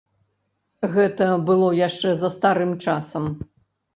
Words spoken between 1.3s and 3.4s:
было яшчэ за старым часам.